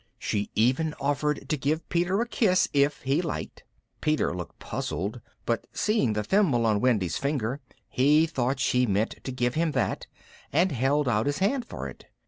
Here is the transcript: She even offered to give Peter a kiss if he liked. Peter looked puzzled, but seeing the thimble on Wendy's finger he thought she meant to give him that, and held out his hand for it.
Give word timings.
She 0.17 0.49
even 0.55 0.95
offered 0.99 1.47
to 1.47 1.55
give 1.57 1.87
Peter 1.87 2.19
a 2.21 2.27
kiss 2.27 2.67
if 2.73 3.03
he 3.03 3.21
liked. 3.21 3.63
Peter 4.01 4.33
looked 4.35 4.57
puzzled, 4.57 5.21
but 5.45 5.67
seeing 5.73 6.13
the 6.13 6.23
thimble 6.23 6.65
on 6.65 6.81
Wendy's 6.81 7.17
finger 7.19 7.59
he 7.87 8.25
thought 8.25 8.59
she 8.59 8.87
meant 8.87 9.23
to 9.23 9.31
give 9.31 9.53
him 9.53 9.73
that, 9.73 10.07
and 10.51 10.71
held 10.71 11.07
out 11.07 11.27
his 11.27 11.37
hand 11.37 11.65
for 11.65 11.87
it. 11.87 12.05